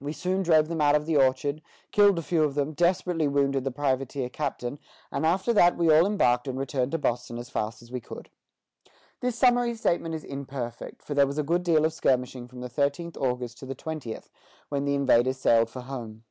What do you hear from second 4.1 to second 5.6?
captain, and after